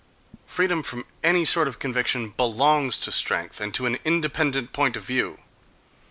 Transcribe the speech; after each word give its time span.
Freedom 0.47 0.81
from 0.81 1.05
any 1.23 1.45
sort 1.45 1.67
of 1.67 1.77
conviction 1.77 2.29
belongs 2.29 2.97
to 2.97 3.11
strength, 3.11 3.61
and 3.61 3.71
to 3.75 3.85
an 3.85 3.99
independent 4.03 4.73
point 4.73 4.95
of 4.95 5.03
view.... 5.05 5.37